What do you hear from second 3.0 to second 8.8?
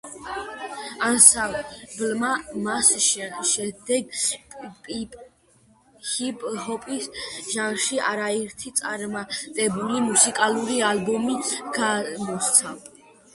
შემდეგ ჰიპ-ჰოპის ჟანრში არაერთი